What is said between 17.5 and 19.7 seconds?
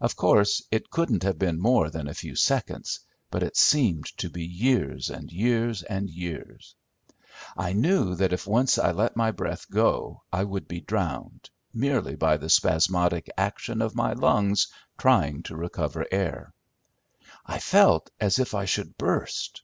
felt as if I should burst.